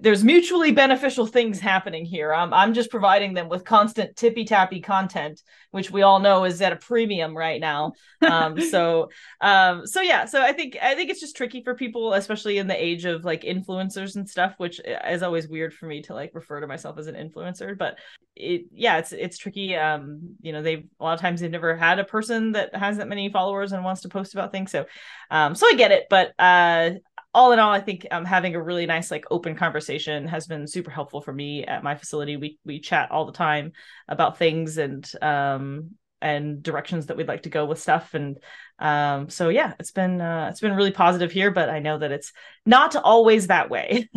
[0.00, 2.32] there's mutually beneficial things happening here.
[2.32, 5.42] I'm I'm just providing them with constant tippy tappy content,
[5.72, 7.92] which we all know is at a premium right now.
[8.22, 9.10] Um, so
[9.42, 12.66] um, so yeah, so I think I think it's just tricky for people, especially in
[12.66, 16.30] the age of like influencers and stuff, which is always weird for me to like
[16.34, 17.76] refer to myself as an influencer.
[17.76, 17.98] But
[18.34, 19.76] it yeah, it's it's tricky.
[19.76, 22.96] Um, you know, they've a lot of times they've never had a person that has
[22.96, 24.70] that many followers and wants to post about things.
[24.70, 24.86] So
[25.30, 26.92] um, so I get it, but uh
[27.34, 30.68] all in all, I think um, having a really nice like open conversation has been
[30.68, 32.36] super helpful for me at my facility.
[32.36, 33.72] We we chat all the time
[34.08, 35.90] about things and um
[36.22, 38.14] and directions that we'd like to go with stuff.
[38.14, 38.38] And
[38.78, 42.10] um so yeah it's been uh, it's been really positive here but i know that
[42.10, 42.32] it's
[42.64, 44.08] not always that way.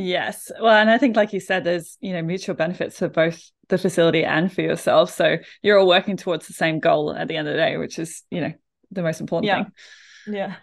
[0.00, 0.52] Yes.
[0.60, 3.78] Well and i think like you said there's you know mutual benefits for both the
[3.78, 5.12] facility and for yourself.
[5.12, 7.98] So you're all working towards the same goal at the end of the day which
[7.98, 8.52] is you know
[8.92, 9.64] the most important yeah.
[9.64, 10.34] thing.
[10.34, 10.54] Yeah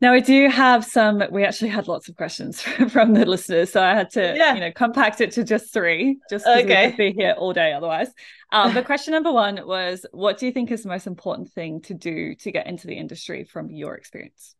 [0.00, 1.22] now we do have some.
[1.30, 4.54] We actually had lots of questions from the listeners, so I had to, yeah.
[4.54, 6.86] you know, compact it to just three, just because okay.
[6.86, 8.08] we could be here all day otherwise.
[8.52, 11.80] Um, but question number one was, what do you think is the most important thing
[11.82, 14.54] to do to get into the industry from your experience?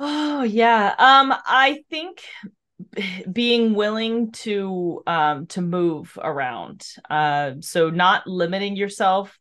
[0.00, 2.24] Oh yeah, um, I think
[3.30, 9.38] being willing to um to move around, uh, so not limiting yourself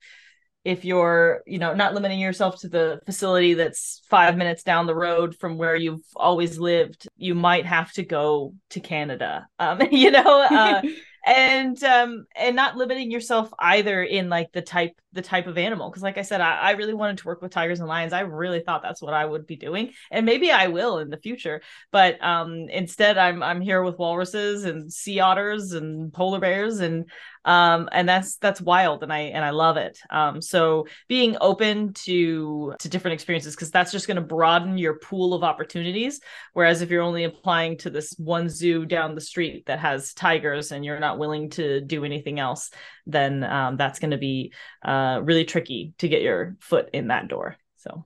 [0.64, 4.96] if you're you know not limiting yourself to the facility that's five minutes down the
[4.96, 9.48] road from where you've always lived you might have to go to canada.
[9.60, 10.82] Um you know uh,
[11.26, 15.90] and um and not limiting yourself either in like the type the type of animal.
[15.90, 18.14] Because like i said I, I really wanted to work with tigers and lions.
[18.14, 21.18] I really thought that's what i would be doing and maybe i will in the
[21.18, 21.62] future.
[21.92, 27.10] But um instead i'm i'm here with walruses and sea otters and polar bears and
[27.46, 31.94] um, and that's that's wild and i and i love it um, so being open
[31.94, 36.20] to to different experiences because that's just going to broaden your pool of opportunities
[36.54, 40.72] whereas if you're only applying to this one zoo down the street that has tigers
[40.72, 42.70] and you're not willing to do anything else
[43.06, 47.28] then um, that's going to be uh, really tricky to get your foot in that
[47.28, 48.06] door so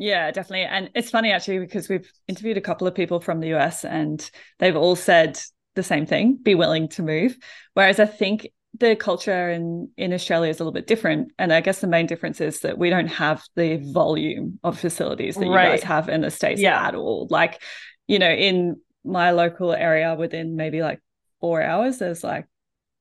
[0.00, 0.64] yeah, definitely.
[0.64, 4.28] And it's funny actually because we've interviewed a couple of people from the US and
[4.58, 5.38] they've all said
[5.74, 7.36] the same thing be willing to move.
[7.74, 11.32] Whereas I think the culture in, in Australia is a little bit different.
[11.38, 15.34] And I guess the main difference is that we don't have the volume of facilities
[15.36, 15.64] that right.
[15.64, 16.86] you guys have in the States yeah.
[16.86, 17.26] at all.
[17.30, 17.62] Like,
[18.06, 21.00] you know, in my local area within maybe like
[21.40, 22.46] four hours, there's like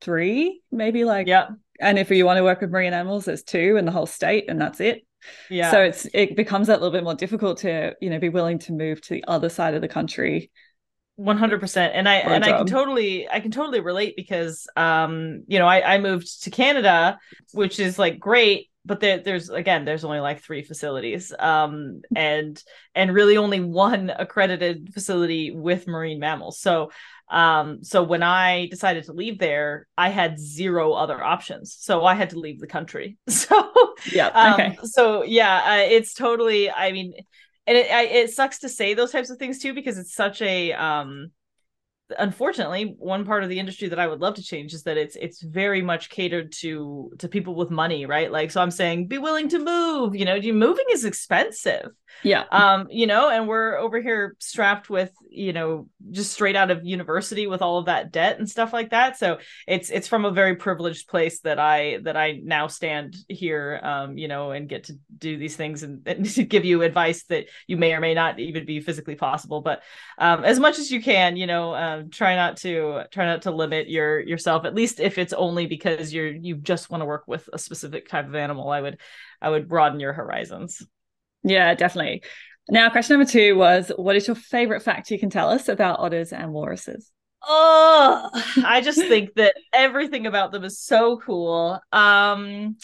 [0.01, 1.49] three, maybe like, yeah.
[1.79, 4.45] And if you want to work with marine animals, there's two in the whole state,
[4.49, 5.05] and that's it.
[5.49, 5.71] Yeah.
[5.71, 8.73] So it's it becomes a little bit more difficult to, you know, be willing to
[8.73, 10.51] move to the other side of the country
[11.19, 15.67] 100% and i and i can totally i can totally relate because um you know
[15.67, 17.19] i i moved to canada
[17.51, 22.63] which is like great but there, there's again there's only like three facilities um and
[22.95, 26.89] and really only one accredited facility with marine mammals so
[27.29, 31.75] um, so when I decided to leave there, I had zero other options.
[31.79, 33.17] So I had to leave the country.
[33.29, 33.71] So
[34.11, 34.77] yeah, um, okay.
[34.83, 36.69] So yeah, uh, it's totally.
[36.71, 37.13] I mean,
[37.69, 40.41] and it I, it sucks to say those types of things too because it's such
[40.41, 41.31] a um
[42.17, 45.15] unfortunately one part of the industry that i would love to change is that it's
[45.15, 48.31] it's very much catered to to people with money right?
[48.31, 51.89] Like so i'm saying be willing to move you know moving is expensive.
[52.23, 52.45] Yeah.
[52.51, 56.83] Um you know and we're over here strapped with you know just straight out of
[56.83, 59.17] university with all of that debt and stuff like that.
[59.17, 59.37] So
[59.67, 64.17] it's it's from a very privileged place that i that i now stand here um
[64.17, 67.45] you know and get to do these things and, and to give you advice that
[67.67, 69.61] you may or may not even be physically possible.
[69.61, 69.83] But
[70.17, 73.51] um as much as you can you know um try not to try not to
[73.51, 77.23] limit your yourself at least if it's only because you're you just want to work
[77.27, 78.99] with a specific type of animal i would
[79.41, 80.85] i would broaden your horizons
[81.43, 82.23] yeah, definitely.
[82.69, 85.99] Now, question number two was What is your favorite fact you can tell us about
[85.99, 87.11] otters and walruses?
[87.41, 88.29] Oh,
[88.65, 91.79] I just think that everything about them is so cool.
[91.91, 92.77] Um,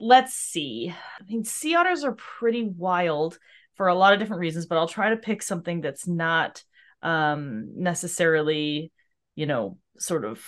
[0.00, 0.92] let's see.
[0.92, 3.38] I mean, sea otters are pretty wild
[3.76, 6.62] for a lot of different reasons, but I'll try to pick something that's not
[7.02, 8.92] um necessarily,
[9.34, 10.44] you know, sort of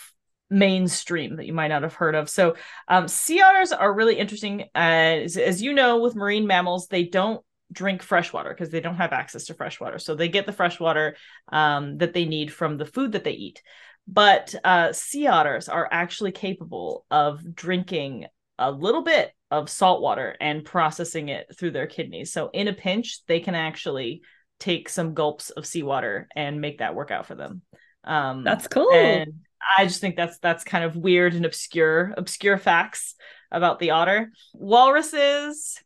[0.50, 2.28] mainstream that you might not have heard of.
[2.28, 2.54] So,
[2.88, 4.64] um, sea otters are really interesting.
[4.74, 8.96] As, as you know, with marine mammals, they don't drink fresh water because they don't
[8.96, 9.98] have access to fresh water.
[9.98, 11.16] So they get the fresh water
[11.50, 13.62] um, that they need from the food that they eat.
[14.06, 18.26] But uh, sea otters are actually capable of drinking
[18.58, 22.32] a little bit of salt water and processing it through their kidneys.
[22.32, 24.22] So in a pinch, they can actually
[24.60, 27.62] take some gulps of seawater and make that work out for them.
[28.04, 28.92] Um, That's cool.
[28.92, 29.32] And
[29.78, 33.14] I just think that's that's kind of weird and obscure, obscure facts
[33.50, 34.30] about the otter.
[34.52, 35.82] Walruses,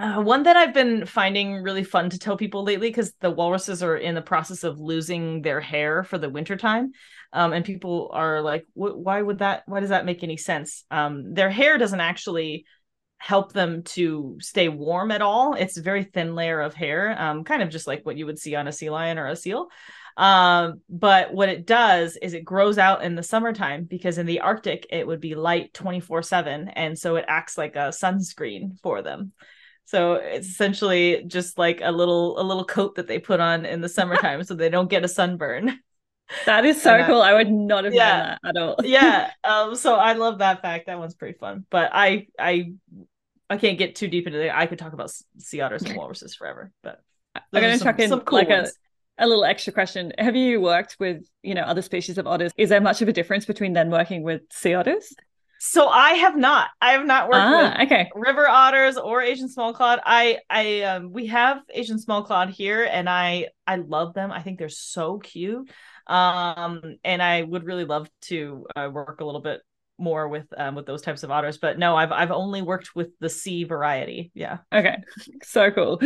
[0.00, 3.82] uh, one that I've been finding really fun to tell people lately because the walruses
[3.82, 6.92] are in the process of losing their hair for the wintertime.
[7.32, 10.84] Um, and people are like, why would that, why does that make any sense?
[10.90, 12.66] Um, their hair doesn't actually
[13.18, 15.54] help them to stay warm at all.
[15.54, 18.38] It's a very thin layer of hair, um, kind of just like what you would
[18.38, 19.68] see on a sea lion or a seal.
[20.16, 24.40] Um, but what it does is it grows out in the summertime because in the
[24.40, 26.68] Arctic it would be light 24 7.
[26.68, 29.32] And so it acts like a sunscreen for them.
[29.84, 33.80] So it's essentially just like a little a little coat that they put on in
[33.80, 35.78] the summertime so they don't get a sunburn.
[36.44, 37.22] That is so cool.
[37.22, 38.76] I would not have yeah, known that at all.
[38.84, 39.30] yeah.
[39.44, 40.86] Um, so I love that fact.
[40.86, 41.64] That one's pretty fun.
[41.70, 42.72] But I I
[43.48, 44.52] I can't get too deep into it.
[44.52, 46.72] I could talk about sea otters and walruses forever.
[46.82, 47.00] But
[47.34, 48.70] I'm gonna chuck in cool like ones.
[49.18, 50.12] a a little extra question.
[50.18, 52.52] Have you worked with, you know, other species of otters?
[52.56, 55.14] Is there much of a difference between them working with sea otters?
[55.58, 56.68] So I have not.
[56.82, 58.10] I have not worked ah, with okay.
[58.14, 60.00] river otters or Asian small clawed.
[60.04, 64.30] I I um we have Asian small clawed here and I I love them.
[64.30, 65.70] I think they're so cute.
[66.06, 69.60] Um and I would really love to uh, work a little bit
[69.98, 73.10] more with um with those types of otters, but no, I've I've only worked with
[73.20, 74.30] the sea variety.
[74.34, 74.58] Yeah.
[74.72, 74.96] Okay.
[75.42, 76.00] So cool.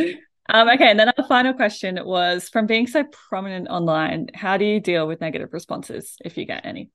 [0.52, 4.64] Um, okay, and then our final question was from being so prominent online, how do
[4.64, 6.90] you deal with negative responses if you get any?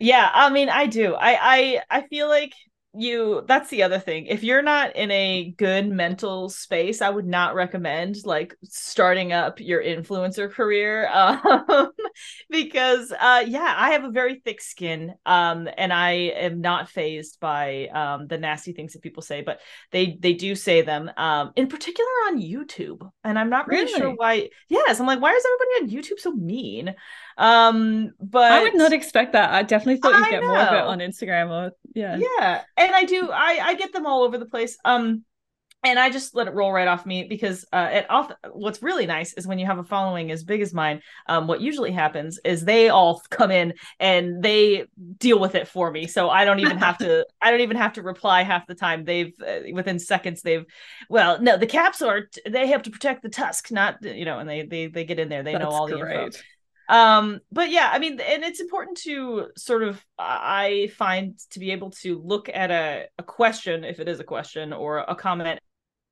[0.00, 1.14] Yeah, I mean, I do.
[1.14, 2.52] I I I feel like
[2.96, 7.26] you that's the other thing if you're not in a good mental space i would
[7.26, 11.90] not recommend like starting up your influencer career um,
[12.50, 17.38] because uh yeah i have a very thick skin um and i am not fazed
[17.40, 21.52] by um the nasty things that people say but they they do say them um
[21.56, 23.98] in particular on youtube and i'm not really, really?
[23.98, 26.94] sure why yes i'm like why is everybody on youtube so mean
[27.36, 29.50] Um, but I would not expect that.
[29.50, 32.16] I definitely thought you'd I get more of it on Instagram or yeah.
[32.16, 35.24] yeah and i do i i get them all over the place um
[35.84, 39.06] and i just let it roll right off me because uh it off what's really
[39.06, 42.40] nice is when you have a following as big as mine um what usually happens
[42.44, 44.84] is they all come in and they
[45.18, 47.92] deal with it for me so i don't even have to i don't even have
[47.92, 50.64] to reply half the time they've uh, within seconds they've
[51.08, 54.48] well no the caps are they have to protect the tusk not you know and
[54.48, 56.42] they they they get in there they know That's all the info great.
[56.88, 61.70] Um but yeah i mean and it's important to sort of i find to be
[61.70, 65.58] able to look at a, a question if it is a question or a comment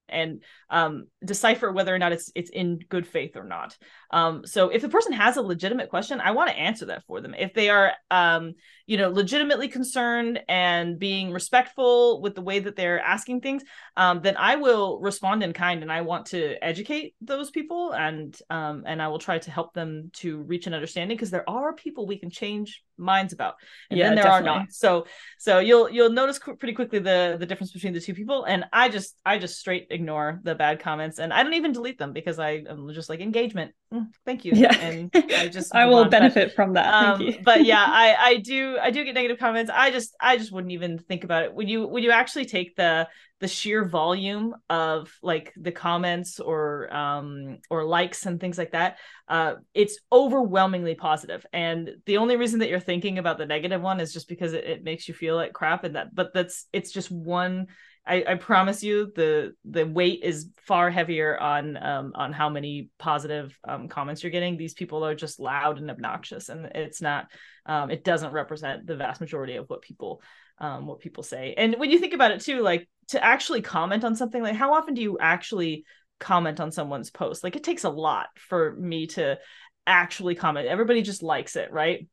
[0.09, 3.77] and um decipher whether or not it's it's in good faith or not.
[4.11, 7.21] Um so if the person has a legitimate question i want to answer that for
[7.21, 7.35] them.
[7.35, 8.55] If they are um
[8.87, 13.63] you know legitimately concerned and being respectful with the way that they're asking things
[13.97, 18.39] um then i will respond in kind and i want to educate those people and
[18.51, 21.73] um and i will try to help them to reach an understanding because there are
[21.73, 23.55] people we can change minds about.
[23.91, 24.49] And Yeah, then there definitely.
[24.51, 24.73] are not.
[24.73, 25.07] So
[25.39, 28.45] so you'll you'll notice qu- pretty quickly the the difference between the two people.
[28.45, 31.19] And i just i just straight ignore the bad comments.
[31.19, 33.73] And i don't even delete them because i am just like engagement.
[33.93, 34.53] Mm, thank you.
[34.55, 34.75] Yeah.
[34.79, 36.93] and i just I will benefit from that.
[36.95, 37.39] um, you.
[37.45, 39.71] but yeah i i do i do get negative comments.
[39.75, 41.55] I just i just wouldn't even think about it.
[41.55, 43.09] When you when you actually take the
[43.43, 48.99] the sheer volume of like the comments or um or likes and things like that
[49.27, 53.99] uh it's overwhelmingly positive and the only reason that you're thinking about the negative one
[53.99, 56.93] is just because it, it makes you feel like crap and that but that's it's
[56.93, 57.67] just one
[58.07, 62.91] I, I promise you the the weight is far heavier on um on how many
[62.99, 64.57] positive um comments you're getting.
[64.57, 67.29] These people are just loud and obnoxious and it's not
[67.65, 70.21] um it doesn't represent the vast majority of what people
[70.59, 71.55] um what people say.
[71.57, 74.75] And when you think about it too, like to actually comment on something, like how
[74.75, 75.85] often do you actually
[76.21, 77.43] comment on someone's post?
[77.45, 79.39] Like it takes a lot for me to
[79.87, 80.69] actually comment.
[80.69, 82.07] Everybody just likes it, right?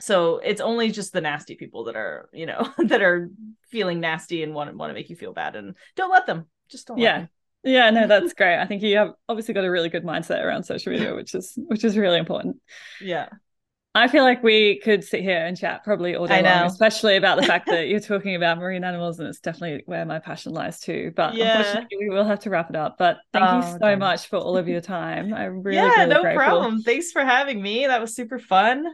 [0.00, 3.30] so it's only just the nasty people that are you know that are
[3.70, 6.86] feeling nasty and want, want to make you feel bad and don't let them just
[6.86, 7.26] don't let Yeah.
[7.62, 8.60] Yeah, no, that's great.
[8.60, 11.52] I think you have obviously got a really good mindset around social media, which is
[11.56, 12.58] which is really important.
[13.00, 13.28] yeah
[13.96, 17.16] I feel like we could sit here and chat probably all day I long, especially
[17.16, 20.52] about the fact that you're talking about marine animals, and it's definitely where my passion
[20.52, 21.12] lies too.
[21.16, 21.40] But Yeah.
[21.40, 22.96] unfortunately, we will have to wrap it up.
[22.98, 23.98] But thank you Oh, so darn.
[23.98, 25.32] much for all of your time.
[25.32, 26.42] I'm really, yeah really no grateful.
[26.58, 28.84] problem thanks for having me that was super fun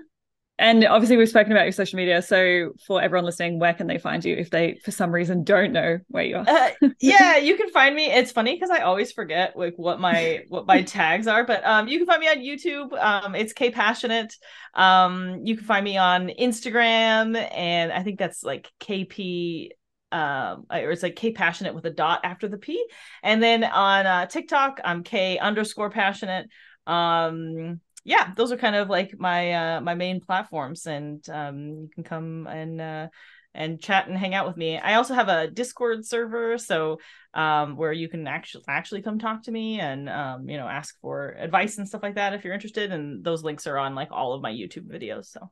[0.59, 2.23] And obviously, we've spoken about your social media.
[2.23, 5.73] So, for everyone listening, where can they find you if they, for some reason, don't
[5.73, 6.47] know where you are?
[6.47, 8.07] uh, yeah you can find me.
[8.11, 11.89] It's funny because i always forget like what my what my tags are but um
[11.89, 12.93] you can find me on youtube.
[13.03, 14.35] Um it's k passionate.
[14.75, 19.71] Um you can find me on instagram and i think that's like kp
[20.13, 22.85] um or it's like k passionate with a dot after the p.
[23.23, 26.49] And then on uh tiktok i'm k underscore passionate.
[26.87, 31.91] Um yeah those are kind of like my uh my main platforms and um you
[31.95, 33.09] can come and uh
[33.55, 34.79] and chat and hang out with me.
[34.79, 36.99] I also have a Discord server, so
[37.35, 40.99] um, where you can actually actually come talk to me and um, you know ask
[41.01, 42.93] for advice and stuff like that if you're interested.
[42.93, 45.27] And those links are on like all of my YouTube videos.
[45.27, 45.51] So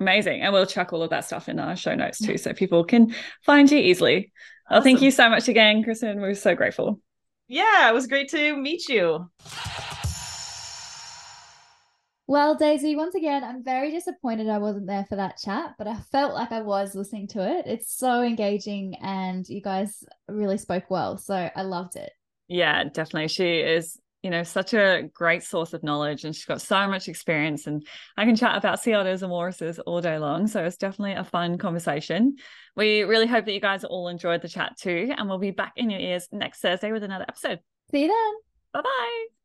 [0.00, 0.42] Amazing.
[0.42, 3.14] And we'll chuck all of that stuff in our show notes too, so people can
[3.44, 4.32] find you easily.
[4.70, 6.20] Well, thank you so much again, Kristyn.
[6.20, 7.00] We're so grateful.
[7.48, 9.28] yeah, it was great to meet you.
[12.28, 15.96] Well, Daisy, once again, I'm very disappointed I wasn't there for that chat, but I
[16.12, 17.66] felt like I was listening to it.
[17.66, 21.16] It's so engaging and you guys really spoke well.
[21.16, 22.12] So I loved it.
[22.46, 23.28] Yeah, definitely.
[23.28, 27.08] She is, you know, such a great source of knowledge and she's got so much
[27.08, 27.66] experience.
[27.66, 27.86] And
[28.18, 30.48] I can chat about sea otters and walruses all day long.
[30.48, 32.36] So it's definitely a fun conversation.
[32.76, 35.14] We really hope that you guys all enjoyed the chat too.
[35.16, 37.60] And we'll be back in your ears next Thursday with another episode.
[37.90, 38.34] See you then.
[38.74, 39.37] Bye bye.